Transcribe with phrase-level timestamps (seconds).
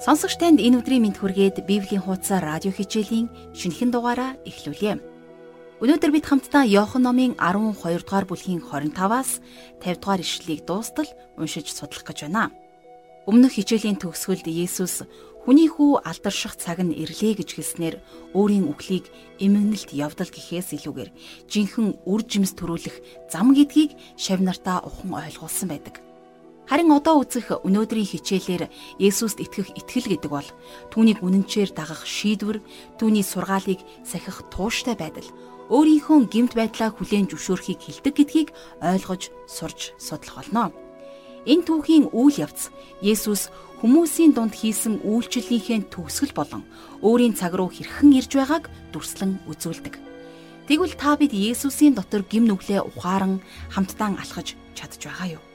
[0.00, 4.96] Сонсогч танд энэ өдрийн мэд хүргээд Библийн хуудас радио хичээлийн шинэхэн дугаараа эхлүүлье.
[5.76, 9.44] Өнөөдөр бид хамтдаа Иохан номын 12 дугаар бүлгийн 25-аас
[9.84, 11.04] 50 дугаар ишлэлийг дуустал
[11.36, 12.48] уншиж судлах гэж байна.
[13.28, 15.04] Өмнөх хичээлийн төгсгөлд Есүс
[15.44, 18.00] хүний хүү алдарших цаг нь ирлээ гэж хэлснээр
[18.32, 19.04] өөрийн үхлийг
[19.36, 21.10] эмгэнэлт явдал гэхээс илүүгээр
[21.44, 26.00] жинхэнэ үр жимс төрүүлэх зам гэдгийг шавнартаа ухан ойлгуулсан байдаг.
[26.70, 28.70] Харин одоо үзэх өнөөдрийн хичээлээр
[29.02, 30.46] Есүст итгэх итгэл гэдэг бол
[30.94, 32.62] түүнийг үнэнчээр дагах шийдвэр,
[32.94, 35.26] түүний сургаалыг сахих тууштай байдал,
[35.66, 38.48] өөрийнхөө гэмт байдлаа хүлээн зөвшөөрөхийг хилдэг гэдгийг
[38.86, 40.70] ойлгож сурж судлах болно.
[41.42, 42.70] Энэ түүхийн үйл явц
[43.02, 43.50] Есүс
[43.82, 46.62] хүмүүсийн дунд хийсэн үйлчлэлийнхээ төгсгөл болон
[47.02, 49.98] өөрийн цаг руу хэрхэн ирж байгааг дүрслэн үзүүлдэг.
[50.70, 53.42] Тэгвэл та бид Есүсийн дотор гим нүглээ ухаан
[53.74, 55.49] хамтдаа алхаж чадж байгаа юу?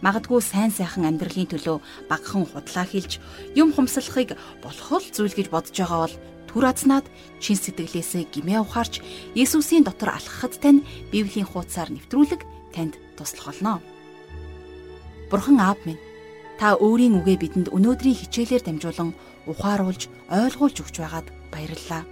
[0.00, 1.76] Магадгүй сайн сайхан амьдралын төлөө
[2.08, 3.20] багахан худлаа хэлж
[3.56, 6.16] юм хумсалахыг болох л зүйл гэж бодож байгаа бол
[6.48, 7.06] түр азнаад
[7.38, 9.04] чин сэтгэлээсээ гимээ ухаарч
[9.36, 12.42] Есүсийн дотор алхахад тань Библийн хуудасаар нэвтрүүлэг
[12.74, 13.78] танд туслах болно.
[15.30, 16.00] Бурхан аав минь
[16.58, 19.14] та өөрийн үгээ бидэнд өнөөдрийн хичээлээр дамжуулан
[19.46, 22.02] ухааруулж ойлгуулж өгч байгаад баярлалаа.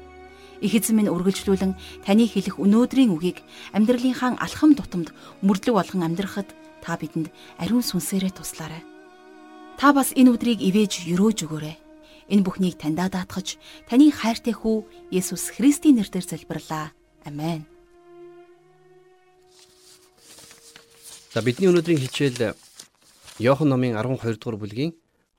[0.62, 1.74] Их эзэн минь үргэлжлүүлэн
[2.06, 3.42] таны хэлэх өнөөдрийн үгийг
[3.74, 6.50] амьдралынхаа алхам тутамд мөрдлөг болгон амьдрахад
[6.84, 8.82] та бидэнд ариун сүнсээрээ туслаарай.
[9.78, 11.76] Та бас энэ өдрийг ивэж өрөөж өгөөрэй.
[12.28, 13.56] Энэ бүхнийг таньдаа даатгаж
[13.88, 14.84] таны хайртай хүү
[15.14, 16.92] Есүс Христийн нэрээр залбирлаа.
[17.24, 17.64] Амен.
[21.32, 22.52] За бидний өнөөдрийн хичээл
[23.38, 24.92] Иохан номын 12 дугаар бүлгийн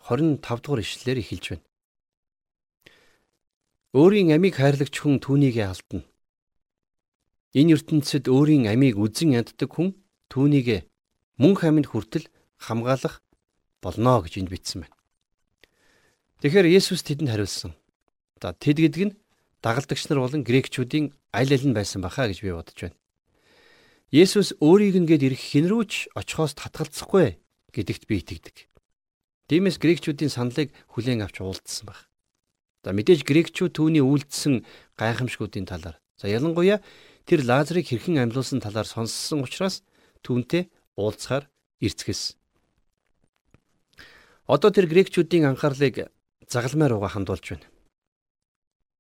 [0.08, 1.66] 25 дугаар ишлэлээр эхэлж байна.
[3.94, 6.06] Өөрийн амийг хайрлагч хүн түүнийгээ алдна.
[7.58, 9.98] Энэ ертөнцид өөрийн амийг үзен яддаг хүн
[10.30, 10.89] түүнийгээ
[11.40, 12.28] мөнх амьд хүртэл
[12.60, 13.24] хамгаалах
[13.82, 14.96] болно гэж энд бичсэн байна.
[16.44, 17.72] Тэгэхээр Есүс тэдэнд хариулсан.
[18.40, 19.18] За тэд гэдэг нь
[19.64, 22.98] дагалдагч нар болон грекчүүдийн аль аль нь байсан баха гэж би бодож байна.
[24.12, 27.40] Есүс өөрийг нэгэд ирэх хинрүүч очихоос татгалзахгүй
[27.76, 28.58] гэдэгт би итгэдэг.
[29.48, 32.10] Тиймээс грекчүүдийн саналыг хүлээн авч уулдсан баг.
[32.84, 34.64] За мэдээж грекчүүд түүний үйлдэлсэн
[34.96, 36.80] гайхамшгуудын талаар за ялангуяа
[37.28, 39.84] тэр Лазарыг хэрхэн амьлуулсан талаар сонссон учраас
[40.24, 41.48] түүнтэй уулзахаар
[41.80, 42.36] ирцгэс.
[44.50, 46.12] Одоо тэр грекчүүдийн анхаарлыг
[46.50, 47.68] загалмай руугаа хандуулж байна.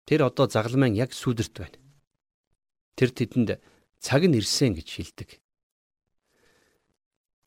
[0.08, 1.78] Тэр одоо загалмайн яг сүдэрт байна.
[2.96, 3.60] Тэр тэдэнд
[4.00, 5.30] цаг нь ирсэн гэж хэлдэг.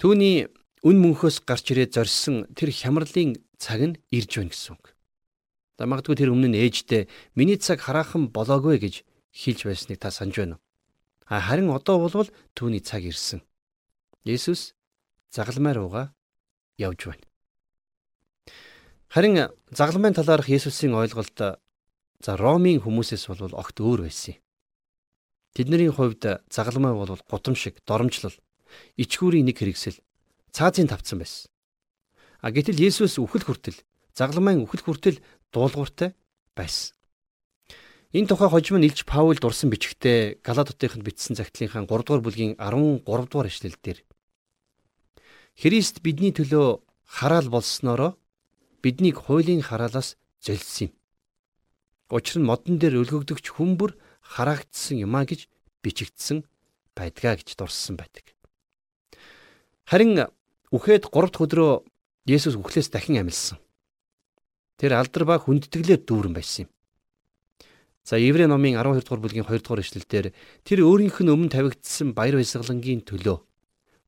[0.02, 0.50] Түүний
[0.82, 4.84] үн мөнхөөс гарч ирээд зорьсон тэр хямралын цаг нь ирж байна гэсэн үг.
[5.78, 7.06] За магадгүй тэр өмнө нь ээжтэй
[7.38, 10.62] миний цаг хараахан болоогүй гэж хэлж байсныг та санаж байна уу?
[11.30, 13.46] А харин одоо болвол түүний цаг ирсэн.
[14.24, 14.74] Есүс
[15.34, 16.14] загалмай руугаа
[16.78, 17.26] явж байна.
[19.10, 24.42] Харин загалмайн талаарх Есүсийн ойлголт за Ромын хүмүүсээс бол огт өөр байсан юм.
[25.52, 28.32] Тэдний хувьд загалмай бол гудамжиг, доромжлол,
[28.96, 30.00] ичгүүрийн нэг хэрэгсэл,
[30.54, 31.50] цаазын тавцсан байсан.
[32.40, 33.76] А гэтэл Есүс үхэл хүртэл,
[34.16, 35.18] загалмайн үхэл хүртэл
[35.52, 36.16] дуулууртай
[36.56, 36.96] байсан.
[38.12, 43.08] Энэ тухай хожим нь Илж Паул дурсан бичгтээ Галатотынд бичсэн цагтлынхаа 3 дугаар бүлгийн 13
[43.08, 44.04] дугаар ишлэл дээр
[45.56, 48.20] Христ бидний төлөө хараал болсноороо
[48.84, 50.92] биднийг хуулийн хараалаас золисон юм.
[52.12, 55.48] Учир нь модон дээр өлгөгдөгч хүмүүр хараагдсан юмаа гэж
[55.80, 56.44] бичигдсэн
[56.92, 58.36] байдгаа гэж дурссан байдаг.
[59.88, 60.28] Харин
[60.68, 61.72] үхээд 3 дахь өдрөө
[62.28, 63.56] Есүс үхлээс дахин амилсан.
[64.76, 66.70] Тэр алдар ба хүндэтгэлээр дүүрэн байсан юм.
[68.04, 70.34] За Еврей номын 12 дугаар бүлгийн 2 дугаар эшлэлдэр
[70.66, 73.38] тэр өөрийнх нь өмнө тавигдсан баяр баясгалангийн төлөө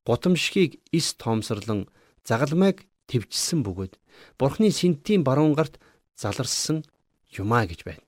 [0.03, 1.87] гутамшгийг ис тоомсорлон
[2.27, 3.95] загалмайг твжсэн бөгөөд
[4.35, 5.79] бурхны сэнтийн баруун гарт
[6.19, 6.83] заларсан
[7.31, 8.03] юмаа гэж байна.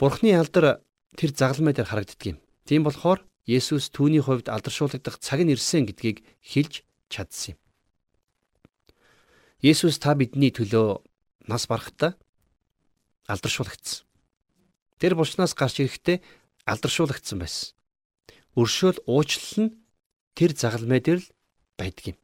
[0.00, 0.80] Бурхны алдар
[1.12, 2.38] тэр загалмай дээр харагддаг юм.
[2.64, 7.58] Тийм болохоор Есүс түүний хувьд алдаршуулгадах цаг нь ирсэн гэдгийг хэлж чадсан юм.
[9.64, 11.00] Есүс та бидний төлөө
[11.48, 12.12] нас барахтаа
[13.28, 14.08] алдаршуулгдсан.
[14.98, 16.18] Тэр булчнаас гарч ирэхдээ
[16.66, 17.76] алдаршуулгдсан байсан.
[18.56, 19.76] Өршөөл уучлал нь
[20.34, 21.28] тэр загалмай дээр л
[21.78, 22.18] байдаг юм.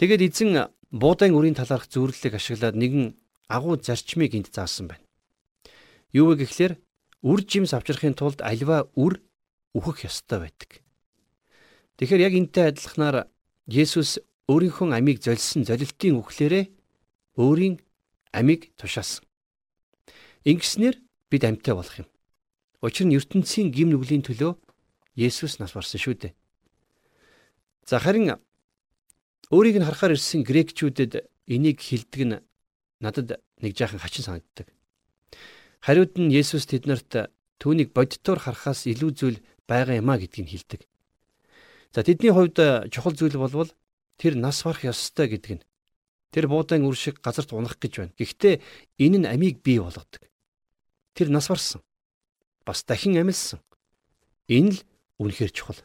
[0.00, 3.14] Тэгэд эзэн буудаан үрийн талаарх зөвлөлийг ашиглаад нэгэн
[3.48, 5.04] агуу зарчмыг энд заасан байна.
[6.12, 6.80] Юу вэ гэхлээр
[7.22, 9.20] үр жимс авчрахын тулд альва үр
[9.76, 10.80] үхэх ёстой байдаг.
[12.00, 13.28] Тэгэхээр яг энтэй адилханаар
[13.66, 16.70] Есүс өөрийнхөө амийг золисон золилтын үхлээрээ
[17.34, 17.82] өөрийн
[18.30, 19.25] амийг тушаасан.
[20.46, 22.08] Ингэснээр бид амьтаа болох юм.
[22.78, 24.54] Учир нь ертөнцийн гим нүглийн төлөө
[25.18, 26.32] Есүс нас барсан шүү дээ.
[27.82, 28.38] За харин
[29.50, 32.38] өөрийг нь харахаар ирсэн грекчүүдэд энийг хилдэг нь
[33.02, 34.70] надад нэг жаахан хачин санагддаг.
[35.82, 37.26] Хариуд нь Есүс тэднэрт
[37.58, 40.86] түүнийг бодитоор харахаас илүү зүйл байгаа юмаа гэдгийг хэлдэг.
[41.90, 43.74] За тэдний хувьд чухал зүйл болвол
[44.14, 45.66] тэр нас барах ёстой гэдэг нь.
[46.30, 48.14] Тэр буудаан үр шиг газарт унах гэж байна.
[48.14, 48.62] Гэхдээ
[49.02, 50.22] энэ нь амийг бий болгодог.
[51.16, 51.80] Тэр нас барсан.
[52.68, 53.60] Бас дахин амилсан.
[54.52, 54.80] Энэ л
[55.16, 55.80] үнэхээр чухал.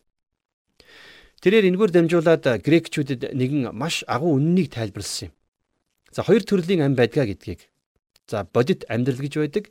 [1.39, 5.33] Тэрээр энэгээр дамжуулаад грекчүүдэд нэгэн маш агуу үннийг тайлбарлсан юм.
[6.11, 7.71] За хоёр төрлийн ам байдгаа гэдгийг.
[8.27, 9.65] За бодит амьдрал гэж байдаг.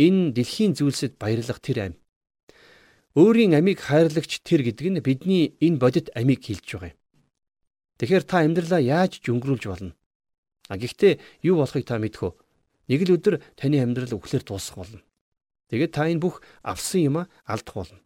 [0.00, 1.94] Энэ дэлхийн зүйлсэд баярлах тэр ам.
[3.12, 6.98] Өөрийн амийг хайрлагч тэр гэдэг нь бидний энэ бодит амийг хилж байгаа юм.
[8.00, 9.92] Тэгэхээр та амьдралаа яаж жөнгөрүүлж болно?
[10.72, 12.32] А гэхдээ юу болохыг та мэдхүү.
[12.88, 15.04] Нэг л өдөр таны амьдрал үхлээр дуусах болно.
[15.68, 18.00] Тэгээд та энэ бүх авсан юма алдах болно.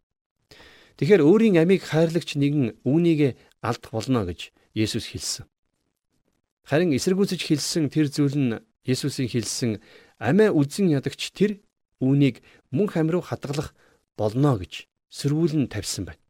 [0.99, 5.46] Тэгэхээр өөрийн амийг хайрлагч нэгэн үүнийг алдах болно гэж Есүс хэлсэн.
[6.67, 9.79] Харин эсэргүүцэж хэлсэн тэр зүйл нь Есүсийн хэлсэн
[10.19, 11.62] амиа үзэн ядагч тэр
[12.02, 12.43] үүнийг
[12.75, 13.75] мөнх ам руу хадгалах
[14.19, 16.23] болно гэж сөргүүлэн тавьсан байна.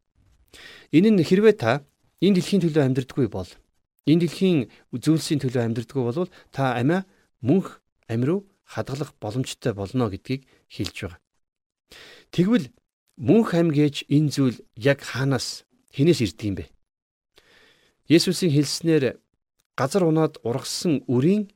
[0.93, 1.85] Энэ нь хэрвээ та
[2.21, 3.49] энэ дэлхийн төлөө амьдрдаггүй бол
[4.09, 4.59] энэ дэлхийн
[4.93, 7.05] зүйлсийн төлөө амьдрдаггүй бол та амиа
[7.41, 7.82] мөнх
[8.13, 11.21] ам руу хадгалах боломжтой болно гэдгийг хэлж байгаа.
[12.33, 12.67] Тэгвэл
[13.21, 16.65] Мөнх ам гэж энэ зүйл яг хаанаас хинээс ирдэг юм бэ?
[18.09, 19.21] Есүсийн хэлснээр
[19.77, 21.53] газар унаад ургасан үрийн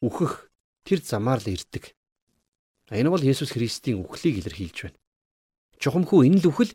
[0.00, 0.48] үхэх
[0.88, 1.92] тэр замаар л ирдэг.
[2.88, 4.98] Энэ бол Есүс Христийн үхлийг илэрхийлж байна.
[5.76, 6.72] Чухамхүү энэ л үхэл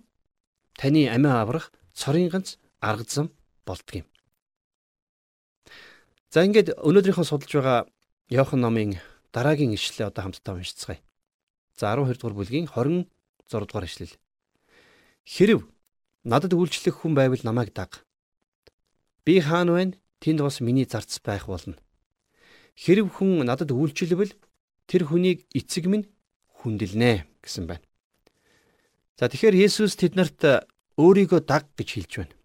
[0.77, 3.27] таны амиа аврах цорын ганц арга зам
[3.65, 4.07] болдго юм.
[6.29, 7.79] За ингээд өнөөдрийнхөө судалж байгаа
[8.33, 8.97] Иохан номын
[9.29, 11.05] дараагийн ишлэлээ одоо хамтдаа уншицгаая.
[11.77, 13.05] За 12 дугаар бүлгийн 20
[13.45, 14.17] 6 дугаар ишлэл.
[15.21, 15.69] Хэрв
[16.25, 18.01] надад үйлчлэх хүн байвал намайг даг.
[19.21, 19.93] Би хаана байна?
[20.17, 21.77] Тэнд бас миний зарц байх болно.
[22.73, 24.33] Хэрв хүн надад үйлчлэвэл
[24.89, 26.09] тэр хүнийг эцэг минь
[26.57, 27.85] хүндэлнэ гэсэн байна.
[29.13, 30.65] За тэгэхээр Есүс тэднэрт
[30.97, 32.35] өөрийгөө даг гэж хэлж байна.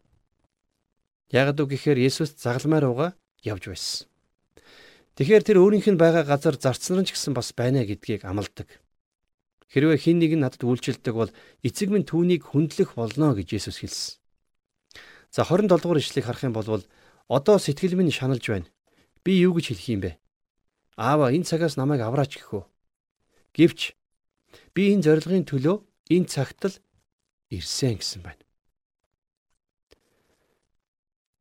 [1.32, 4.07] Ягд үг гэхээр Есүс загалмай руугаа явж байсан.
[5.18, 8.70] Тэгэхээр тэр өөрийнх нь байгаа газар зарцнарн ч гэсэн бас байна гэдгийг амладаг.
[9.66, 11.34] Хэрвээ хин нэг нь надад үйлчлдэг бол
[11.66, 14.14] эцэг минь түүнийг хүндлэх болно гэж Есүс хэлсэн.
[15.34, 16.86] За 27 дугаар ишлэгийг харах юм бол
[17.26, 18.70] одоо сэтгэл минь шаналж байна.
[19.26, 20.22] Би юу гэж хэлэх юм бэ?
[20.94, 22.62] Аава энэ цагаас намайг авраач гэхүү.
[23.58, 23.98] Гэвч
[24.70, 25.82] би энэ зорилгын төлөө
[26.14, 26.78] энэ цагт л
[27.50, 28.46] ирсэн гэсэн байна.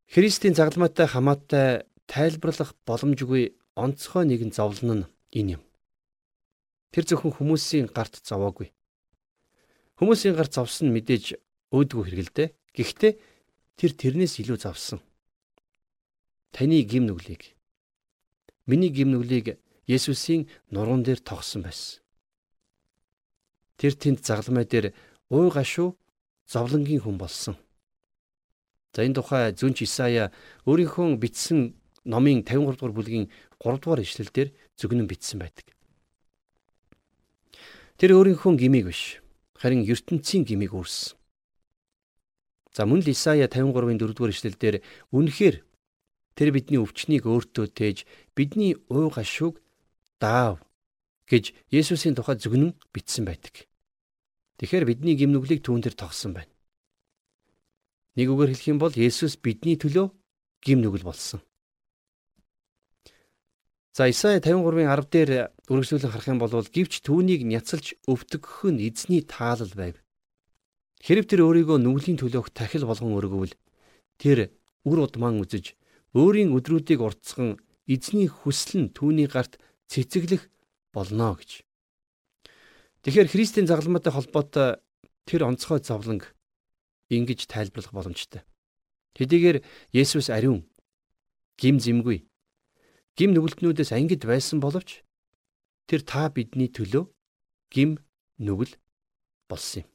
[0.10, 5.64] Христийн загалмайтай хамаатай тайлбарлах боломжгүй онцгой нэгэн зовлон нь энэ юм.
[6.90, 8.74] Тэр зөвхөн хүмүүсийн гарт зовоогүй.
[10.02, 11.38] Хүмүүсийн гарт зовсон мэдээж
[11.70, 12.46] өөдгөө хэрэгэлдэ.
[12.74, 13.14] Гэхдээ
[13.78, 15.00] тэр тэрнээс илүү зовсон.
[16.54, 17.58] Таны гим нүглийг
[18.68, 19.58] миний гим нүглийг
[19.88, 22.04] Есүсийн нуруунд дээр тогсон байсан.
[23.80, 24.92] Тэр тэнд загламай дээр
[25.32, 25.96] ууй гашуу
[26.52, 27.56] зовлонгийн хүн болсон.
[28.92, 30.36] За энэ тухай зүнч Исая
[30.68, 31.77] өөрийнхөө бичсэн
[32.08, 33.28] номын 53 дугаар бүлгийн
[33.60, 35.68] 3 дугаар ишлэлдэр зөвгнөн бичсэн байдаг.
[38.00, 39.20] Тэр өөрийнхөө гмийг биш
[39.60, 41.18] харин ертөнцийн гмийг үүрсэн.
[42.72, 44.76] За мөн л Исая 53-ын 4-р эшлэлдэр
[45.10, 45.56] үнэхээр
[46.38, 48.06] тэр бидний өвчнийг өөртөө тээж
[48.38, 49.58] бидний ууй гашууг
[50.22, 50.62] даав
[51.26, 53.66] гэж Есүсийн тухай зөвгнөн бичсэн байдаг.
[54.62, 56.54] Тэгэхээр бидний гимнүглийг түүн дээр тогсон байна.
[58.14, 60.14] Нэг үгээр хэлэх юм бол Есүс бидний төлөө
[60.62, 61.42] гимнүгэл болсон.
[63.98, 65.32] За Исая 53-ын 10 дээр
[65.74, 69.98] үргэлжлүүлэн харах юм бол гівч түүнийг няцалж өвдөгөх нь эзний таалал байв.
[71.02, 73.58] Хэрв тэр өөрийгөө нүглийн төлөөх тахил болгон өргөвөл
[74.22, 74.54] тэр
[74.86, 75.74] үр удман үзэж
[76.14, 77.58] өөрийн өдрүүдийг уртсган
[77.90, 79.58] эзний хүсэл нь түүний гарт
[79.90, 80.46] цэцэглэх
[80.94, 81.66] болно гэж.
[83.02, 84.78] Тэгэхээр Христийн загалмаатай холбоотой
[85.26, 86.38] тэр онцгой зовлонг
[87.10, 88.46] ингэж тайлбарлах боломжтой.
[89.18, 90.70] Тэдийгээр Есүс ариун
[91.58, 92.30] гим зэмгүй
[93.18, 95.02] гим нүгэлтнүүдээс ангид байсан боловч
[95.90, 97.10] тэр та бидний төлөө
[97.74, 97.98] гим
[98.38, 98.78] нүгэл
[99.50, 99.90] болсон юм.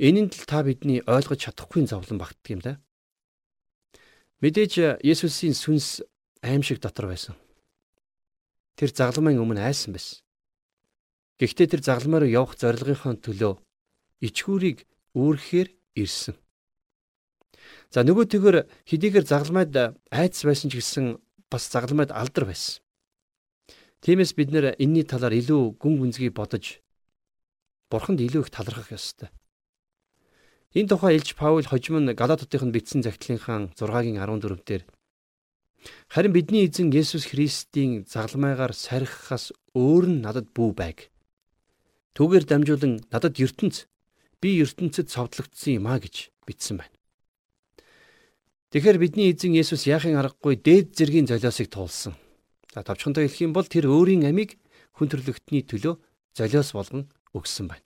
[0.00, 2.72] Энэнд л та бидний ойлгож чадахгүй зовлон багтдаг юм да.
[4.42, 6.02] Мэдээж Есүсийн сүнс
[6.42, 7.36] аимшиг дотор байсан.
[8.74, 10.24] Тэр загламын өмнө айсан байсан.
[11.36, 13.52] Гэхдээ тэр загламаар явах зорилгынхоо төлөө
[14.24, 15.68] ичгүүрийг үүрхээр
[16.00, 16.34] ирсэн.
[17.90, 19.74] За нөгөө тэгэр хэдийгээр загламайд
[20.10, 21.18] айдас байсан ч гэсэн
[21.50, 22.80] бас загламайд алдар байсан.
[24.00, 26.80] Тиймээс бид нэр энэний талаар илүү гүн гүнзгий бодож
[27.90, 29.28] бурханд илүү их талархах ёстой.
[30.72, 34.82] Энэ тухай Илж Паул хожим нь Галатотын бичсэн загтлынхаа 6-гийн 14 дээр
[36.08, 40.98] Харин бидний эзэн Есүс Христийн загалмайгаар сархихаас өөр нь надад бүү байг.
[42.14, 43.88] Түүгээр дамжуулан надад ертөнц
[44.40, 46.99] би ертөнцид цовдлогдсон юм а гэж бичсэн байна.
[48.70, 52.14] Тэгэхээр бидний эзэн Есүс яахын аргагүй дээд зэргийн золиосыг туулсан.
[52.70, 54.62] За товчхонтой хэлэх юм бол тэр өөрийн амийг
[54.94, 55.98] хүн төрлөختний төлөө
[56.38, 57.82] золиос болгон өгсөн байна.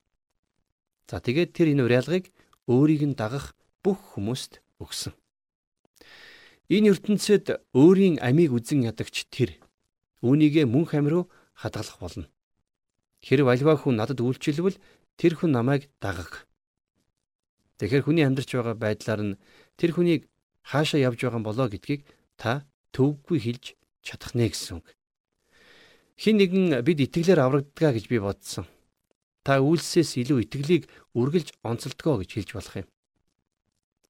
[1.08, 2.28] За тэгээд тэр энэ уриалгыг
[2.68, 5.16] өөрийг нь дагах бүх хүмүүст өгсөн.
[6.68, 9.56] Энэ ертөнцид өөрийн амийг үзен ядагч тэр
[10.20, 11.24] үүнийгээ мөнх ам руу
[11.56, 12.28] хадгалах болно.
[13.24, 14.76] Хэрв альва хүн надад үйлчлвэл
[15.16, 16.44] тэр хүн намайг дагах.
[17.80, 19.38] Тэгэхээр хүний амьдарч байгаа байдлаар нь
[19.80, 20.28] тэр хүнийг
[20.64, 22.08] хаашаа явж байгаа болоо гэдгийг
[22.40, 22.64] та
[22.96, 23.64] төвгүй хэлж
[24.00, 24.86] чадах нэ гэсэн үг.
[26.16, 28.64] Хин нэгэн бид итгэлээр аврагдгаа гэж би бодсон.
[29.44, 32.88] Та үйлсээс илүү итгэлийг үргэлж онцолдгоо гэж хэлж болох юм.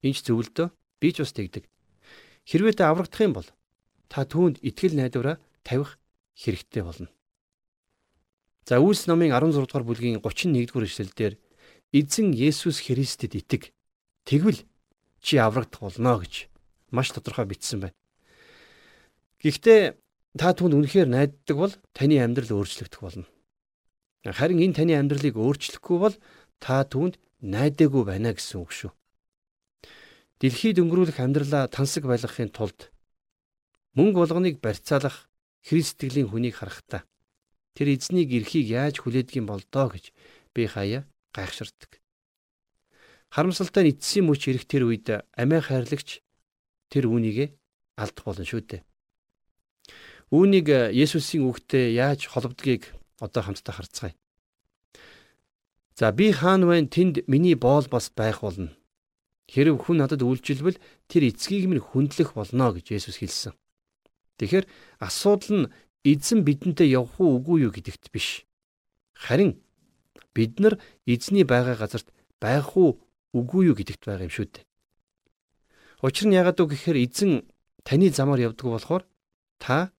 [0.05, 0.69] Энд зөвлөдөө
[1.01, 1.65] би ч бас тэгдэг.
[2.47, 3.49] Хэрвээ та аврагдах юм бол
[4.13, 5.99] та түүнд итгэл найдвараа тавих
[6.39, 7.09] хэрэгтэй болно.
[8.69, 11.35] За Үлс номын 16 дугаар бүлгийн 31 дугаар эшлэлдэр
[11.93, 13.73] эзэн Есүс Христэд итэг.
[14.29, 14.65] Тэгвэл
[15.25, 16.53] чи аврагдах болно гэж
[16.93, 17.97] маш тодорхой бичсэн байна.
[19.41, 19.97] Гэхдээ
[20.37, 23.27] та түүнд үнэхээр найддаг бол таны амьдрал өөрчлөгдөх болно.
[24.29, 26.17] Харин энэ таны амьдралыг өөрчлөхгүй бол
[26.61, 28.93] та түүнд найдаагүй байна гэсэн үг шүү.
[30.41, 32.93] Дэлхийд өнгөрүүлэх амьдралаа тансаг байлгахын тулд
[33.97, 35.29] мөнгө болгоныг барьцаалах
[35.65, 37.09] Христтгэлийн хүнийг харахтаа
[37.73, 40.13] тэр эзнийг эрхийг яаж хүлээдгийм болдоо гэж
[40.53, 42.04] би хаяа гайхширдаг.
[43.35, 46.23] Харамсалтай нь эцсийн мөч ирэх тэр үед амиа хайрлагч
[46.87, 47.51] тэр үүнийгээ
[47.99, 48.83] алдах болно шүү дээ.
[50.31, 54.15] Үүнийг Есүсийн үгтэй яаж холбодгийг одоо хамтдаа харцгаая.
[55.99, 58.71] За би хаан байна тэнд миний боол бас байх болно.
[59.51, 60.79] Хэрв хүн надад үйлчилвэл
[61.11, 63.59] тэр эцгийг минь хүндлэх болно гэж Есүс хэлсэн.
[64.39, 64.67] Тэгэхээр
[65.03, 65.71] асуудал нь
[66.07, 68.47] эзэн бидэнтэй явах уу үгүй юу гэдэгт биш.
[69.15, 69.59] Харин
[70.35, 73.04] бид нар эзний байгаа газарт байх уу
[73.35, 74.65] үгүй юу гэдэгт байгаа юм шүү дээ.
[76.07, 77.33] Учир нь яагаад үг гэхээр эзэн
[77.83, 79.03] таны замаар явдаг болохоор
[79.59, 79.91] та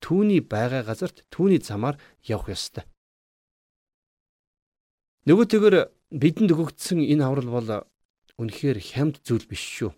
[0.00, 2.84] түүний байгаа газарт түүний замаар явах ёстой.
[5.26, 5.74] Нөгөөтэйгөр
[6.14, 7.70] бидэнд өгөгдсөн энэ аврал бол
[8.38, 9.90] үнэхээр хямд зүйл биш шүү.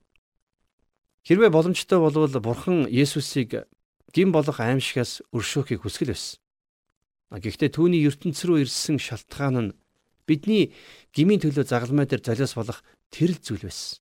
[1.27, 3.69] Хэрвээ боломжтой болвол Бурхан Есүсийг
[4.15, 6.41] гин болох аимшигаас өршөөхийг хүсгэл байсан.
[7.29, 9.75] Гэхдээ түүний ертөнц рүү ирсэн шалтгаан нь
[10.29, 10.77] бидний
[11.17, 13.99] гмийн төлөө загалмай дээр золиос болох тэрл зүйл байсан.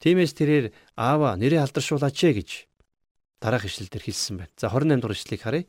[0.00, 2.50] Тиймээс тэрээр аава нэрээ алдаршуулаач ээ гэж
[3.44, 4.52] дараах ишлэлдэр хэлсэн байна.
[4.56, 5.64] За 28 дугаар ишлэлийг харъя.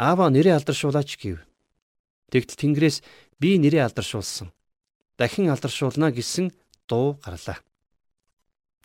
[0.00, 1.44] Аава нэрээ алдаршуулаач гэв.
[2.32, 3.04] Тэгтэл Тэнгэрээс
[3.36, 4.48] би нэрээ алдаршуулсан.
[5.20, 6.56] Дахин алдаршуулна гэсэн
[6.88, 7.60] дуу гарлаа.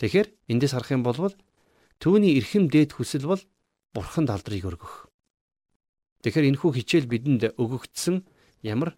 [0.03, 1.31] Тэгэхээр эндээс харах юм бол
[2.03, 3.41] түүний эрхэм дээд хүсэл бол
[3.95, 5.07] бурханд алдрыг өргөх.
[6.23, 8.27] Тэгэхээр энэхүү хичээл бидэнд өгөгдсөн
[8.63, 8.95] ямар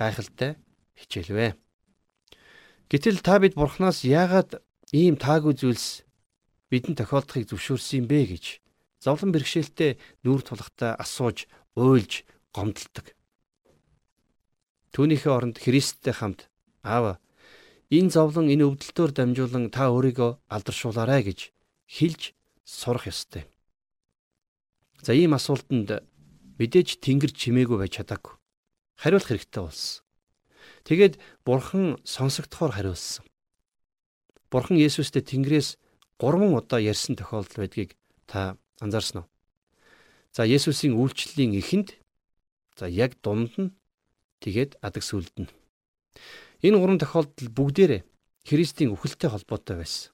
[0.00, 0.56] гайхалтай
[0.96, 1.48] хичээл вэ?
[2.88, 4.64] Гэтэл та бид бурхнаас яагаад
[4.96, 6.08] ийм таагүй зүйлс
[6.72, 8.44] бидэнд тохиолдохыг зөвшөөрсөн юм бэ гэж
[9.04, 11.44] зовлон бэрхшээлтэй нүүр тулахтаа асууж,
[11.76, 12.24] уйлж,
[12.56, 13.12] гомдолдог.
[14.96, 16.48] Түүнийхээ оронд Христтэй хамт
[16.82, 17.20] Аава
[17.92, 21.52] энэ зовлон энэ өвдөлтөөр дамжуулан та өөрийгөө алдаршуулаарай гэж
[21.86, 22.32] хэлж
[22.64, 23.44] сурах ёстой.
[25.04, 26.02] За ийм асуултанд
[26.58, 28.39] мэдээж Тэнгэр чимээгүй байж чадаагүй.
[29.00, 30.04] Хариулах хэрэгтэй болсон.
[30.84, 31.16] Тэгээд
[31.48, 33.24] Бурхан сонсогдохоор хариулсан.
[34.52, 35.80] Бурхан Есүстэй Тэнгэрээс
[36.20, 37.96] 3 удаа ярьсан тохиолдол байдгийг
[38.28, 39.28] та анзаарсан уу?
[40.36, 41.96] За Есүсийн үйлчлэлийн эхэнд
[42.76, 43.72] за яг дунд нь
[44.44, 45.48] тэгээд адаг сүлд нь.
[46.60, 48.04] Энэ гурван тохиолдол бүгдээрээ
[48.44, 50.12] Христийн үхэлтэй холбоотой байсан.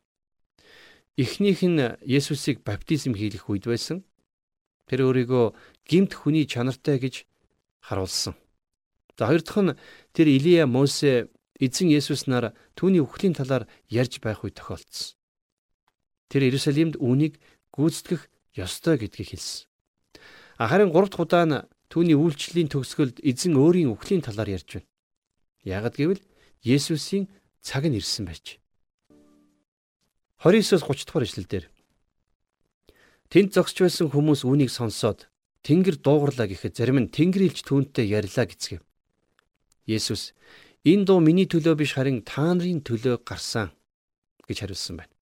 [1.19, 4.07] Эхнийх нь Есүсийг баптизм хийх үед байсан.
[4.87, 5.57] Тэр өөрийгөө
[5.91, 7.27] гимт хүний чанартай гэж
[7.83, 8.39] харуулсан.
[9.19, 9.77] За хоёр дахь нь
[10.13, 15.17] тэр Илия Мосе эзэн Есүс нар түүний үхлийн талаар ярьж байх үе тохиолдсон.
[16.29, 17.41] Тэр Иерусалимд үүнийг
[17.73, 18.29] гүйцэтгэх
[18.61, 19.67] ёстой гэдгийг хэлсэн.
[20.61, 24.91] Харин гурав дахь удаа нь Түүний үйлчлэлийн төгсгөлд эзэн өөрийн үхлийн талаар ярьж байна.
[25.63, 26.23] Ягд гэвэл
[26.67, 27.31] Есүсийн
[27.63, 28.59] цаг нь ирсэн байж.
[30.43, 31.65] 29-оос 30 дахь эшлэлдэр
[33.31, 35.31] Тэнд зогсож байсан хүмүүс үүнийг сонсоод
[35.63, 38.83] Тэнгэр дуугарлаа гэхэд зарим нь Тэнгэр илж түүнтэй ярьлаа гэцгээв.
[39.87, 40.35] Есүс
[40.85, 43.71] энэ дуу миний төлөө биш харин та нарын төлөө гарсан
[44.47, 45.15] гэж хариулсан байна.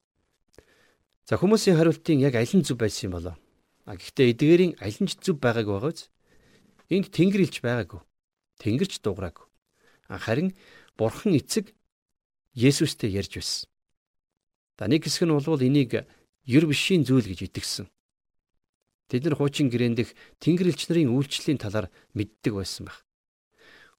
[1.29, 3.37] За хүмүүсийн хариултын яг аль нь зөв байсан юм болоо?
[3.85, 6.09] А гэхдээ эдгээрийн аль нь ч зөв байгааг байгааз
[6.93, 8.01] Энд тэнгэр илж байгаагүй.
[8.61, 9.47] Тэнгэрч дуурайгүй.
[10.09, 10.53] Харин
[11.01, 11.73] бурхан эцэг
[12.53, 13.67] Есүстэй ярьж байсан.
[14.79, 16.05] За нэг хэсэг нь бол энийг
[16.45, 17.89] ер бишийн зүйл гэж итгэсэн.
[19.09, 20.13] Тэд нар хуучин гэрээн дэх
[20.45, 23.01] Тэнгэр элч нарын үйлчлэлийн талаар мэддэг байсан байх.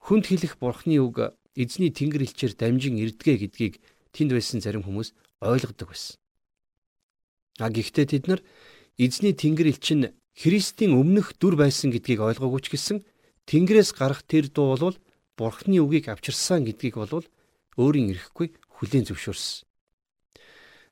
[0.06, 3.82] Хүнд хэлэх бурхны үг эзний Тэнгэр элчээр дамжин ирдгээ гэдгийг
[4.14, 6.22] тэнд байсан зарим хүмүүс ойлгодог байсан.
[7.58, 8.46] А гэхдээ тэд нар
[9.02, 12.98] эзний Тэнгэр элч нь Христийн өмнөх дүр байсан гэдгийг ойлгоогүй ч гэсэн
[13.50, 14.98] Тэнгэрээс гарах тэр дуу бол
[15.42, 17.26] бурхны үгийг авчирсан гэдгийг бол
[17.82, 19.66] өөрийн ирэхгүй хүлээн зөвшөөрсөн.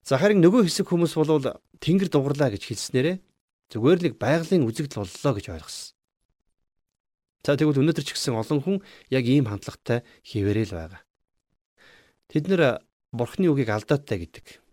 [0.01, 1.53] За харин нөгөө хэсэг хүмүүс бол
[1.83, 3.21] Тэнгэр дугарлаа гэж хэлснээрээ
[3.69, 5.93] зүгээр нэг байгалийн үзэгдэл боллоо гэж ойлгосон.
[7.43, 8.77] За тэгвэл өнөөдөр ч гэсэн олон хүн
[9.11, 11.01] яг ийм хандлагатай хിവэрэл байгаа.
[12.31, 12.79] Тэд нэр
[13.11, 14.63] бурхны үгийг алдаатай гэдэг.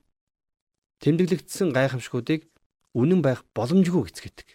[1.02, 2.46] Тэмдэглэгдсэн гайхамшгуудыг
[2.94, 4.48] үнэн байх боломжгүй гэцгээдэг.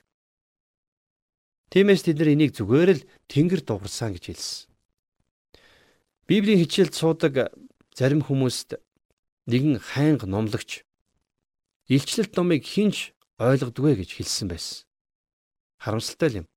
[1.75, 4.72] Тиймээс тэд нар энийг зүгээр л Тэнгэр дугарсан гэж хэлсэн.
[6.24, 7.51] Библийн хичээлд суудаг
[7.91, 8.79] зарим хүмүүст
[9.51, 10.88] нэгэн хайнга номлогч
[11.91, 13.12] илчлэлт номыг хинж
[13.43, 14.88] ойлгодгүй гэж хэлсэн байсан.
[15.84, 16.48] Харамсалтай юм.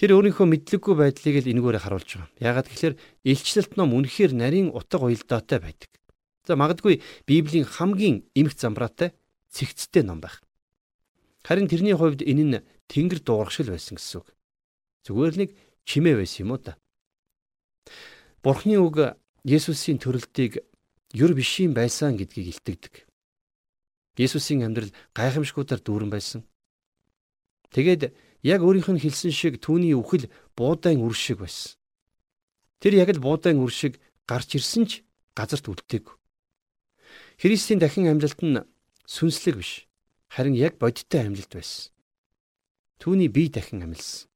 [0.00, 2.30] Тэр өөрийнхөө мэдлэггүй байдлыг л энэгээр харуулж байгаа.
[2.40, 2.94] Яагаад гэхээр
[3.28, 5.90] илчлэлт ном үнэхээр нарийн утга уялдаатай байдаг.
[6.48, 9.12] За магадгүй Библийн хамгийн эмх замбраатай
[9.52, 10.40] цэгцтэй ном байх.
[11.44, 14.28] Харин тэрний хувьд энэ нь тэнгэр дуурхшил байсан гэсэн үг.
[15.06, 15.50] Зүгээр нэг
[15.84, 16.78] чимээ байсан юм уу та.
[18.42, 20.62] Бурхны үг Есүсийн төрөлтийг
[21.12, 22.94] юр бишийн байсан гэдгийг илтгэдэг.
[24.16, 26.46] Есүсийн амьдрал гайхамшгуудаар дүүрэн байсан.
[27.74, 30.26] Тэгээд яг өөрийнх нь хэлсэн шиг түүний үхэл
[30.58, 31.78] буудаан үр шиг байсан.
[32.82, 35.06] Тэр яг л буудаан үр шиг гарч ирсэн ч
[35.38, 36.10] газарт үлдээг.
[37.38, 38.66] Христийн дахин амьлалт нь
[39.06, 39.86] сүнслэг биш.
[40.26, 41.94] Харин яг бодиттой амьлалт байсан.
[42.98, 44.26] Түүний бие дахин амьлсан.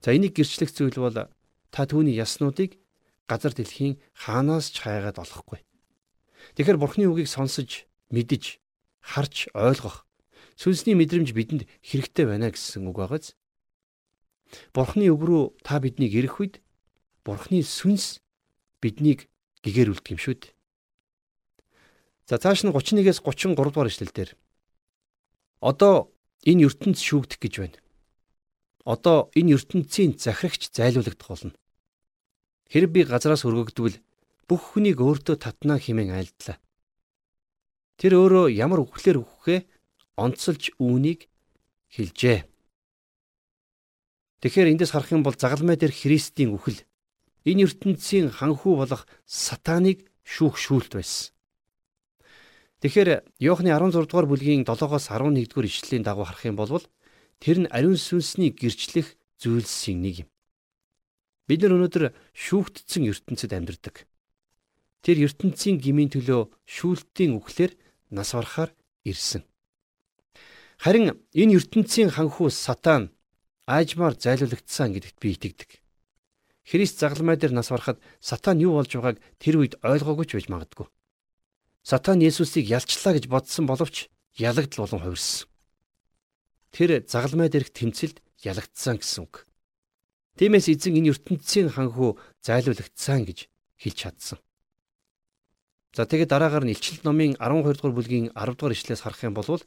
[0.00, 1.28] За энийг гэрчлэх зүйл бол
[1.68, 2.80] та түүний яснуудыг
[3.28, 5.60] газар дэлхийн хаанаас ч хайгаад олохгүй.
[6.56, 8.58] Тэгэхээр Бурхны үгийг сонсож, мэдэж,
[9.04, 10.08] харж ойлгох
[10.60, 13.32] сүнсний мэдрэмж бидэнд хэрэгтэй байна гэсэн үг байгааз.
[14.76, 16.60] Бурхны үг рүү та биднийг ирэх үед
[17.24, 18.20] Бурхны сүнс
[18.84, 19.32] биднийг
[19.64, 20.52] гэгэрүүлдэг юм шүү дээ.
[22.28, 24.36] За цааш нь 31-ээс 33 дугаар ишлэлдэр
[25.64, 26.12] одоо
[26.44, 27.78] энэ ертөнц шүүгдэх гэж байна.
[28.84, 31.56] Одоо энэ ертөнцийн захирагч зайлуулагдах болно.
[32.72, 34.00] Хэрэг би газраас өргөгдвөл
[34.48, 36.56] бүх хүнийг өөртөө татнаа хэмээн айлдлаа.
[38.00, 39.60] Тэр өөрөө ямар үхлээр үхэхээ
[40.20, 41.26] онцолж үүнийг
[41.88, 42.44] хэлжээ.
[44.40, 46.84] Тэгэхээр эндээс харах юм бол загалмай дээр Христийн үхэл
[47.48, 51.32] энэ ертөнцийн ханхүү болох сатаныг шүүх шүүлт байсан.
[52.80, 56.80] Тэгэхээр Иохны 16 дугаар бүлгийн 7-оос 11 дугаар ишлэлийн дагуу харах юм бол
[57.36, 60.28] тэр нь ариун сүнсний гэрчлэх зүйлсийн нэг юм.
[61.44, 64.08] Бид нар өнөөдөр шүүгдсэн ертөнцид амьдардаг.
[65.04, 67.76] Тэр ертөнцийн гмийн төлөө шүүлтийн үхлээр
[68.12, 68.72] нас барахаар
[69.04, 69.49] ирсэн.
[70.80, 73.12] Харин энэ ертөнцийн ханхүү сатан
[73.68, 75.70] аажмаар зайлуулагдсан гэдэгт би итгэдэг.
[76.64, 80.88] Христ загламай дээр нас барахад сатан юу болж байгааг тэр үед ойлгоогүй ч байж магадгүй.
[81.84, 84.08] Сатан Есүсийг ялчлаа гэж бодсон боловч
[84.40, 85.52] ялагдл болон хувирсан.
[86.72, 89.44] Тэр загламай дээрх тэмцэлд ялагдсан гэсэн үг.
[90.40, 93.52] Тиймээс эзэн энэ ертөнцийн ханхүү зайлуулагдсан гэж
[93.84, 94.38] хэлж чадсан.
[95.92, 99.60] За тэгээд дараагаар нь Илчилт номын 12 дугаар бүлгийн 10 дугаар ишлээс харах юм бол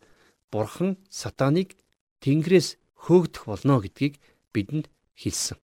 [0.54, 1.74] Бурхан сатаныг
[2.22, 4.22] Тэнгэрээс хөөгдөх болно гэдгийг
[4.54, 4.86] бидэнд
[5.18, 5.58] хэлсэн.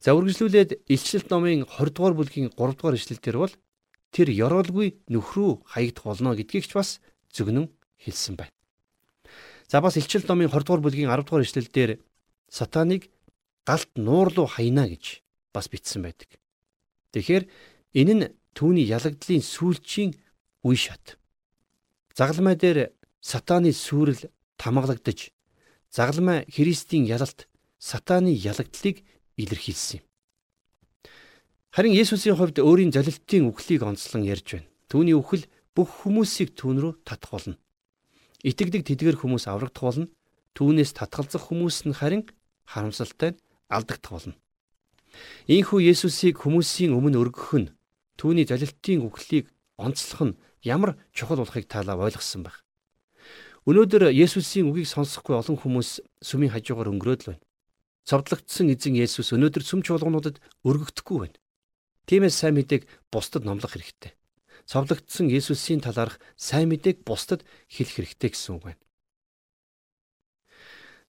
[0.00, 3.54] За үргэлжлүүлээд Илчилт номын 20 дугаар бүлгийн 3 дугаар ишлэлдэр бол
[4.14, 7.02] тэр ёроолгүй нөхрөө хаягдах болно гэдгийг ч бас
[7.34, 7.68] зөвгнөн
[8.00, 8.54] хэлсэн байна.
[9.68, 11.90] За бас Илчилт номын 20 дугаар бүлгийн 10 дугаар ишлэлдэр
[12.48, 13.12] сатаныг
[13.68, 15.20] галт нуур руу хаяна гэж
[15.52, 16.40] бас бичсэн байдаг.
[17.12, 17.44] Тэгэхээр
[18.00, 18.24] энэ нь
[18.56, 20.16] түүний ялагдлын сүүлчийн
[20.64, 21.20] үе шат.
[22.16, 25.30] Загалмай дээр сатааны сүрэл тамгалагдаж
[25.92, 29.04] загалмай Христийн ялалт сатааны ялагдлыг
[29.36, 30.04] илэрхийлсэн юм.
[31.70, 34.68] Харин Есүсийн хувьд өөрийн залилтын үхлийг онцлон ярьж байна.
[34.90, 37.56] Түүний үхэл бүх хүмүүсийг түүн рүү татах болно.
[38.42, 40.06] Итгэдэг тэдгэр хүмүүс аврагдах болно.
[40.58, 42.26] Түүнээс татгалзах хүмүүс нь харин
[42.66, 43.38] харамсалтай
[43.70, 44.34] алдагдах болно.
[45.46, 47.70] Ийхүү Есүсийг хүмүүсийн өмнө өргөх нь
[48.18, 49.46] түүний залилтын үхлийг
[49.78, 52.66] онцлох нь ямар чухал болохыг таалаа ойлгосон байх.
[53.68, 57.44] Өнөөдөр Есүсийн үгийг сонсохгүй олон хүмүүс сүмийн хажуугаар өнгөрөөд л байна.
[58.08, 61.36] Цовдлогдсон эзэн Есүс өнөөдөр сүм чуулгануудад өргөгдөхгүй байна.
[62.08, 64.16] Тиймээс сайн мэдээг бусдад номлох хэрэгтэй.
[64.64, 68.80] Цовдлогдсон Есүсийн талаарх сайн мэдээг бусдад хэлэх хэрэгтэй гэсэн үг байна.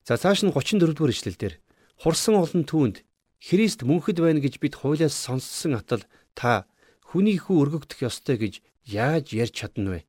[0.04, 1.56] За цааш нь 34 дугаар ишлэл дээр
[2.04, 3.08] хурсан олон түүнд
[3.40, 6.04] Христ мөнхөд байна гэж бид хуулиас сонссон атал
[6.36, 6.68] та
[7.08, 10.00] хүний хүү өргөгдөх ёстой гэж яаж ярьж чадна вэ?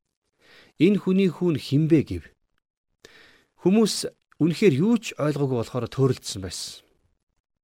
[0.81, 2.32] Энэ хүний хүүн хинбэ гэв.
[3.63, 4.11] Хүмүүс
[4.43, 6.83] үнэхээр юу ч ойлгоогүй болохоор төөрөлдсөн байсан.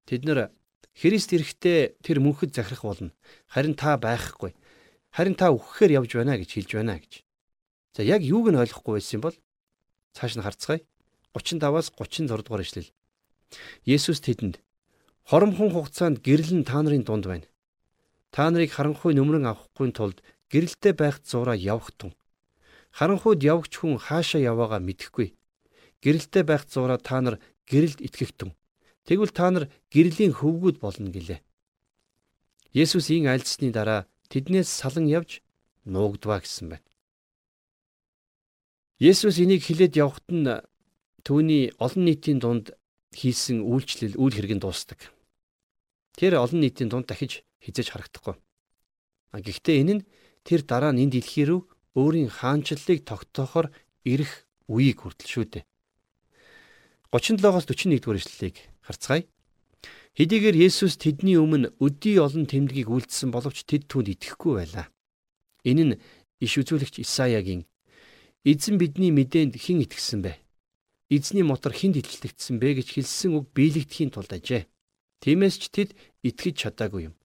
[0.08, 0.48] Тэд нэр
[0.96, 3.12] Христ ирэхдээ тэр мөнхөд захирах болно.
[3.52, 4.56] Харин та байхгүй.
[5.12, 7.28] Харин та үхэхээр явж байна гэж хэлж байна гэж.
[8.00, 9.36] За яг юуг нь ойлгохгүй байсан бол
[10.16, 10.88] цааш нь харцгаая.
[11.36, 12.92] 35-аас 36 дугаар ишлэл.
[13.84, 14.64] Есүс тэдэнд
[15.28, 17.48] хоромхон хугацаанд гэрэл нь та нарын дунд байна.
[18.32, 22.16] Та нарыг харанхуй нөмрөн авахгүй тулд гэрэлтэй байх зураа явах тун.
[22.96, 25.39] Харанхуйд явагч хүн хаашаа яваагаа мэдэхгүй.
[26.04, 27.36] Гэрэлтэй байх зураа та нар
[27.68, 28.52] гэрэлд итгэх тун.
[29.04, 31.40] Тэгвэл та нар гэрлийн хөвгүүд болно гэлээ.
[32.72, 35.42] Есүс ийн альцсны дараа тэднээс салан явж
[35.90, 36.88] нуугдваа гэсэн байна.
[39.00, 40.46] Есүс энийг хилээд явхад нь
[41.26, 42.76] түүний олон нийтийн дунд
[43.16, 45.00] хийсэн үйлчлэл үйл хэрэг нь дуусдаг.
[46.14, 48.36] Тэр олон нийтийн дунд дахиж хизэж харагдахгүй.
[49.34, 50.06] Гэхдээ энэ нь
[50.46, 51.62] тэр дараа нь энэ дэлхий рүү
[51.98, 53.68] өөрийн хаанчлалыг тогтоохоор
[54.06, 55.69] ирэх үеийг хүртэл шүү дээ.
[57.12, 59.26] 37-оос 41 дугаар ишлэлийг харцгаая.
[60.14, 64.94] Хэдийгээр Есүс тэдний өмнө өдий олон тэмдгийг үйлдсэн боловч тэд түүнд итгэхгүй байлаа.
[65.66, 66.00] Энэ нь
[66.38, 67.66] иш үзүүлэгч Исаягийн
[68.46, 70.38] Эзэн бидний мэдээнд хэн итгэсэн бэ?
[71.10, 74.70] Эзний мотор хүнд итгэлтгдсэн бэ гэж хэлсэн үг биелэгдэхийн тулд ажээ.
[75.26, 77.18] Тиймээс ч тэд итгэж чадаагүй юм.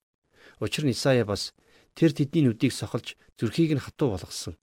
[0.57, 1.53] Учир нь Исая бас
[1.93, 4.57] тэр тэдний нүдийг сохолж зүрхийг нь хатуу болгосон.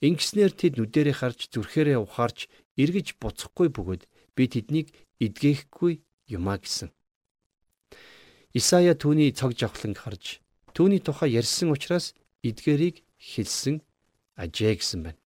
[0.00, 2.48] Ингэснээр тэд нүдэрээ харж зүрхээрээ ухаарч
[2.80, 4.90] эргэж буцахгүй бөгөөд би тэднийг
[5.22, 6.90] эдгэхгүй юмаа гэсэн.
[8.54, 10.44] Исая түүний цог жавхланг харж
[10.74, 13.80] түүний тухай ярьсан учраас эдгэрийг хэлсэн
[14.34, 15.20] ажээ гэсэн байна.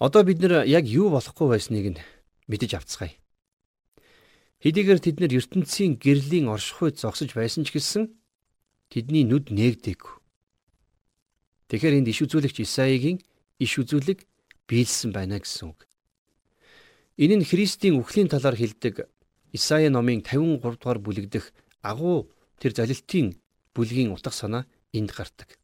[0.00, 2.00] Одоо бид нэр яг юу болохгүй байсныг нь
[2.48, 3.14] мэдэж авцгаая.
[4.64, 8.08] Хэдийгээр тэд нэр ертөнцийн гэрлийн оршихуйд зогсож байсан ч гэсэн
[8.88, 10.14] тэдний нүд нээгдээгүй.
[11.68, 13.20] Тэгэхээр энд иш үзүүлэгч Исаигийн
[13.60, 14.24] иш үзүүлэг
[14.68, 15.84] биелсэн байна гэсэн үг.
[17.14, 19.06] Энэ нь Христийн үхлийн талаар хэлдэг
[19.54, 21.54] Исаи номын 53 дугаар бүлэгдэх
[21.86, 22.26] агуу
[22.58, 23.38] тэр залилтын
[23.70, 25.54] бүлгийн утга санаа энд гардаг.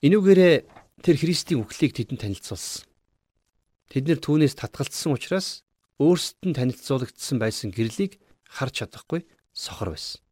[0.00, 0.54] Энүүгээрээ
[1.04, 2.88] тэр Христийн үхлийг тэдэнд танилцуулсан.
[3.92, 5.68] Тэд нэр түүнээс татгалцсан учраас
[6.00, 8.16] өөрсдөд нь танилцуулагдсан байсан гэрлийг
[8.48, 10.24] харж чадахгүй сохор байсан.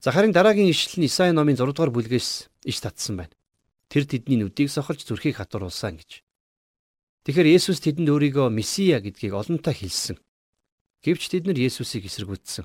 [0.00, 3.36] За харин дараагийн ишлэл нь Исаи номын 6 дугаар бүлгээс иш татсан байна.
[3.92, 6.24] Тэр тэдний нүдийг сохолж зүрхийг хатууруулсан гэж.
[7.28, 10.16] Тэгэхээр Есүс тэдэнд өөрийгөө Месиа гэдгийг олонтаа хэлсэн.
[11.04, 12.64] Гэвч тэд нар Есүсийг эсэргүүцсэн.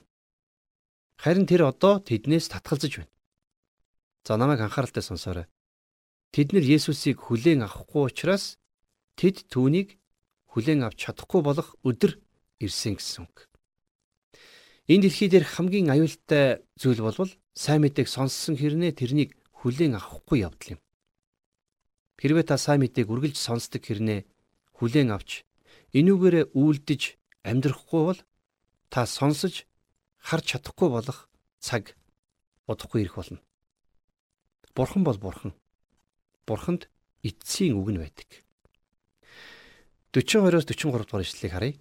[1.20, 3.12] Харин тэр одоо тэднээс татгалзаж байна.
[4.24, 5.48] За намайг анхааралтай сонсоорой.
[6.32, 8.56] Тэд нар Есүсийг хүлээн авахгүй учраас
[9.20, 10.00] тэд түүнийг
[10.56, 12.16] хүлээн авч чадахгүй болох өдөр
[12.64, 13.52] ирсэн гэсэн үг.
[14.88, 20.76] Энэ дэлхий дээр хамгийн аюултай зүйл болвол сайн мэдээг сонссон хэрнээ тэрнийг хүлээн авахгүй явдал
[20.76, 20.82] юм.
[22.20, 24.24] Хэрвээ та сайн мэдээг үргэлж сонсдог хэрнээ
[24.78, 25.48] хүлээн авч
[25.96, 27.02] энүүгээрээ үйлдэж
[27.48, 28.20] амьдрахгүй бол
[28.92, 29.64] та сонсож
[30.20, 31.30] харж чадахгүй болох
[31.62, 31.96] цаг
[32.68, 33.40] удахгүй ирэх болно.
[34.76, 35.54] Бурхан бол бурхан.
[36.46, 36.90] Бурханд
[37.24, 38.30] эцсийн үг нь байдаг.
[40.12, 41.80] 42-оос 43 дугаар ишлэлийг харъя.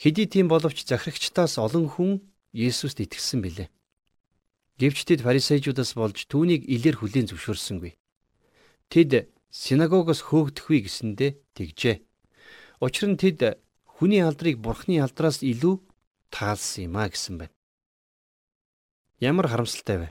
[0.00, 3.68] Хэдий тийм боловч захирагчдаас олон хүн Есүст итгэсэн билээ.
[4.80, 7.94] Гэвч тэд фарисеучудаас болж түүнийг илээр хүлээн зөвшөөрсөнгүй.
[8.90, 11.96] Тэд синагогоос хөөгдөхгүй гэсэндэ тэгжээ.
[12.80, 15.84] Учир нь тэд хүний алдрыг бурхны алдраас илүү
[16.32, 17.54] таалсан юм а гэсэн байна.
[19.20, 20.08] Ямар харамсалтай вэ?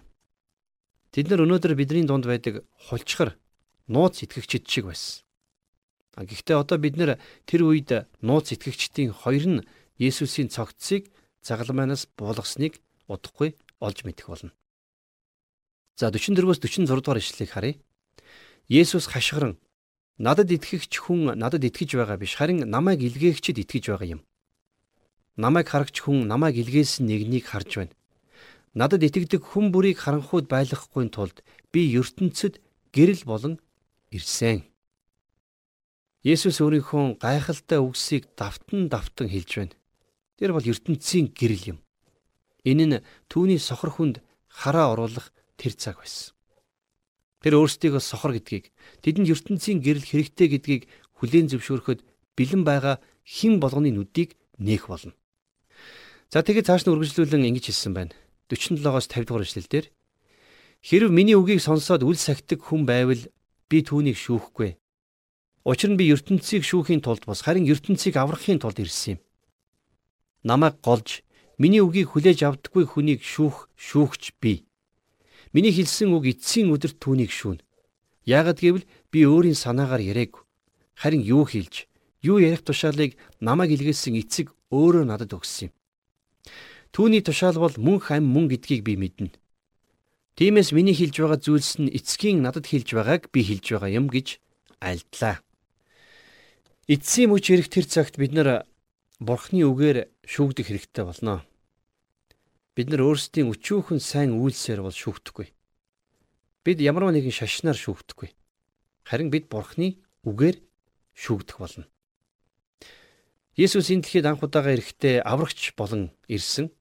[1.10, 3.34] Тэд нар өнөөдөр бидний дунд байдаг хулчхар
[3.90, 5.26] нууц итгэгчид шиг байсан.
[6.14, 7.18] А гэхдээ одоо бид нэр
[7.50, 9.66] тэр үед нууц итгэгчдийн хоёр нь
[9.98, 11.10] Есүсийн цогцсыг
[11.42, 12.78] загалмайнаас буулгасныг
[13.10, 14.54] удахгүй олж мэдэх болно.
[15.98, 17.76] За 44-өөс 46 дугаар ишлэлийг харъя.
[18.70, 19.58] Есүс хашгиран
[20.20, 24.22] Надад итгэгч хүн надад итгэж байгаа биш харин намайг илгээгчд итгэж байгаа юм.
[25.40, 27.96] Намайг харагч хүн намайг илгээсэн нэгнийг харж байна.
[28.76, 31.40] Надад итгэдэг хүн бүрийг харанхуйд байлгахгүй тулд
[31.72, 32.60] би ертөнцид
[32.92, 33.64] гэрэл болон
[34.12, 34.68] ирсэн.
[36.28, 39.76] Есүс өөрийнхөө гайхалтай үгсийг давтан давтан хэлж байна.
[40.36, 41.80] Тэр бол ертөнцийн гэрэл юм.
[42.68, 44.20] Энэ нь түүний сохор хүнд
[44.52, 46.36] хараа оруулах тэр цаг байсан.
[47.40, 48.72] Тэр өөрсдийгөө сохор гэдгийг
[49.04, 50.84] тэдэнд ертөнцийн гэрэл хэрэгтэй гэдгийг
[51.20, 52.04] хүлээн зөвшөөрөхөд
[52.36, 55.16] бэлэн байгаа хэн болгоны нүдийг нээх болно.
[56.30, 58.14] За тэгээд цааш нь үргэлжлүүлэн ингэж хэлсэн байна.
[58.52, 59.86] 47-оос 50 дугаар эшлэлдэр
[60.80, 63.20] Хэрв миний үгийг сонсоод үл сахидаг хүн байвал
[63.68, 64.80] би түүнийг шүүхгүй.
[65.68, 69.24] Учир нь би ертөнцийг шүүхийн тулд бос харин ертөнцийг аврахын тулд ирсэн юм.
[70.48, 71.20] Намайг голж
[71.60, 74.64] миний үгийг хүлээж авдаггүй хүнийг шүүх шүүгч би.
[75.54, 77.66] Миний хэлсэн үг эцсийн өдөрт түүнийг шүүнэ.
[78.30, 80.46] Яагад гэвэл би өөрийн санаагаар яриаг
[80.94, 81.90] харин юу хэлж
[82.22, 85.74] юу ярих тушаалыг намайг илгээсэн эцэг өөрөө надад өгсөн юм.
[86.94, 89.34] Түүний тушаал бол мөнх ам мөн гэдгийг би мэднэ.
[90.38, 94.38] Тиймээс миний хэлж байгаа зүйлс нь эцгийн надад хэлж байгааг би хэлж байгаа юм гэж
[94.78, 95.42] альдлаа.
[96.88, 98.66] Эцсийн мөч ирэх тэр цагт бид нар
[99.20, 101.44] Бурхны үгээр шүүгдэх хэрэгтэй болно.
[102.76, 105.50] Бид нар өөрсдийн өчүүхэн сайн үйлсээр бол шүүгдэхгүй.
[106.64, 108.30] Бид ямар нэгэн шашнаар шүүгдэхгүй.
[109.08, 110.58] Харин бид Бурхны үгээр
[111.18, 111.86] шүүгдэх болно.
[113.60, 116.72] Есүс энэ дэлхийд анх удаага ирэхдээ аврагч болон ирсэн.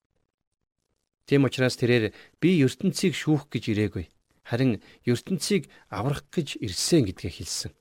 [1.26, 4.06] Тийм учраас тэрээр би ертөнцийг шүүх гэж ирээгүй.
[4.46, 7.72] Харин ертөнцийг аврах гэж ирсэн гэдгээ хэлсэн.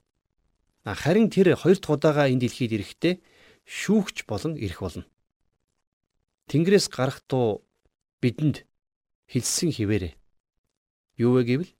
[0.84, 3.14] Харин тэр хоёр дахь удаага энэ дэлхийд ирэхдээ
[3.68, 5.06] шүүгч болон ирэх болно.
[6.48, 7.67] Тэнгэрээс гарах туу
[8.22, 8.66] бидэнд
[9.30, 10.16] хэлсэн хിവэрэ.
[11.18, 11.72] Юу вэ гэвэл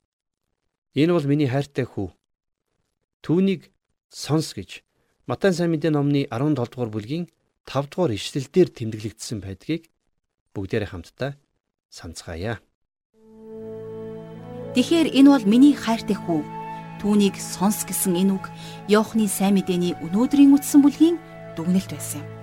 [0.98, 2.10] энэ бол миний хайртай хүү.
[3.22, 3.70] Түүнийг
[4.10, 4.82] сонс гэж
[5.28, 7.28] Матай сайн мэдээ номны 17 дугаар бүлгийн
[7.68, 9.92] 5 дугаар ишлэлдэр тэмдэглэгдсэн байдгийг
[10.56, 11.36] бүгдээрээ хамтдаа
[11.92, 12.64] санацгаая.
[14.72, 16.40] Тэгэхээр энэ бол миний хайртай хүү.
[17.04, 18.48] Түүнийг сонс гэсэн энэ үг
[18.88, 21.20] Иохны сайн мэдээний өнөөдрийн үтсэн бүлгийн
[21.60, 22.37] дүгнэлт байсан юм.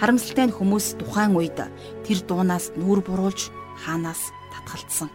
[0.00, 1.58] Харамсалтай нь хүмүүс тухайн үед
[2.02, 3.50] тэр дуунаас нүүр буруулж
[3.86, 5.10] хаанаас татгалцсан.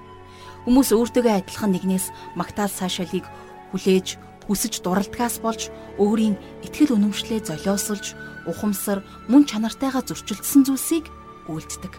[0.63, 3.25] Хүмүүс өөртөөгөө адилхан нэгнээс магтаал цаашаалыг
[3.71, 4.07] хүлээж
[4.47, 5.69] хүсэж дуралдгаас болж
[6.01, 8.17] өөрийн итгэл үнэмшлээ золиосолж
[8.49, 11.05] ухамсар мөн чанартайгаа зөрчилдсөн зүйлсийг
[11.45, 11.93] үйлддэг.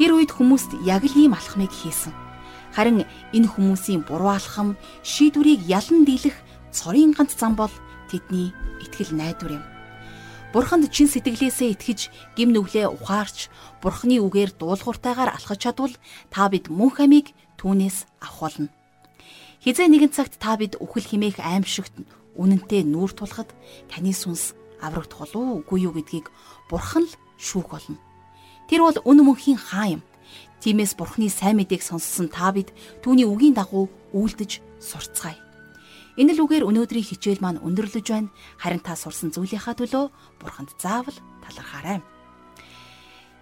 [0.00, 2.14] Тэр үед хүмүүст яг л ийм алхмыг хийсэн.
[2.72, 6.36] Харин энэ хүмүүсийн буруу алхам шийдвэрийг ялан дийлэх
[6.72, 7.72] цорын ганц зам бол
[8.08, 9.64] тэдний итгэл найдвар юм.
[10.48, 12.00] Бурханд чин сэтгэлээсээ итгэж
[12.32, 13.52] гим нүглээ ухаарч
[13.84, 15.92] Бурханы үгээр дуулууртайгаар алхаж чадвал
[16.32, 18.72] та бид мөнх амийг түүнээс авах болно.
[19.60, 21.92] Хизээ нэгэн цагт та бид үхэл химээх аимшигт
[22.40, 23.52] үнэнтэй нүүр тулахад
[23.92, 26.32] таны сүнс аврагдах болов үгүй юу гэдгийг
[26.72, 28.00] бурхан л шүүх болно.
[28.72, 30.02] Тэр бол үн мөнхийн хаан юм.
[30.64, 32.72] Тиймээс бурхны сайн мэдээг сонссон та бид
[33.04, 35.47] түүний үгийн дагуу үйлдэж сурцгаая.
[36.18, 38.34] Энэ л үгээр өнөөдрийн хичээл маань өндөрлөж байна.
[38.58, 40.10] Харин та сурсан зүйлийнхаа төлөө
[40.42, 41.14] бурханд заавал
[41.46, 42.02] талархаарай.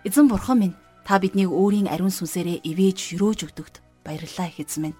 [0.05, 0.77] Эзэн бурхан минь
[1.09, 4.99] та биднийг өөрийн ариун сүнсээрээ ивэж өрөөж өгдөгт баярлалаа их эзэн минь.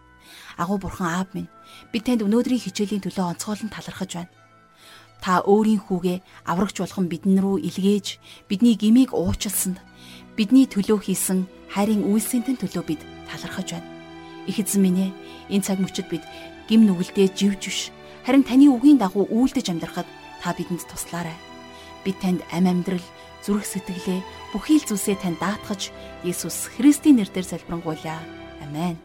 [0.57, 1.53] Агуу бурхан аав минь
[1.93, 4.33] би танд өнөөдрийн хичээлийн төлөө онцгойлон талархаж байна.
[5.21, 8.07] Та өөрийн хүүгээ аврагч болгон бидэн рүү илгээж
[8.49, 9.85] бидний гмийг уучлсанд
[10.33, 11.45] бидний төлөө хийсэн
[11.77, 13.89] хайрын үйлсэнтэн төлөө бид талархаж байна.
[14.49, 15.11] Их эзэн минь ээ
[15.53, 16.25] энэ цаг мөчид бид
[16.69, 17.81] гим нүгэлдээ живж биш
[18.27, 20.09] харин таны үгийн дагуу үйлдэж амьдрахад
[20.43, 21.39] та бидэнд туслаарай.
[22.03, 23.07] Бид танд ам амьдрал
[23.47, 25.95] зүрх сэтгэлээ бүхий л зүйлсээ тань даатгаж
[26.27, 28.19] Есүс Христийн нэрээр залбирanгуйлаа.
[28.67, 28.99] Амен.